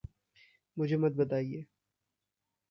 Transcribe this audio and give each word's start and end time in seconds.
मुझे 0.77 0.97
मत 0.97 1.11
बताइए। 1.13 1.65